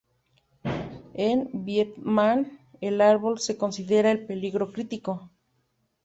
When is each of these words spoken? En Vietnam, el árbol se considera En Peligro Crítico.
En 1.13 1.47
Vietnam, 1.63 2.57
el 2.79 3.01
árbol 3.01 3.39
se 3.39 3.55
considera 3.55 4.09
En 4.09 4.25
Peligro 4.25 4.71
Crítico. 4.71 5.29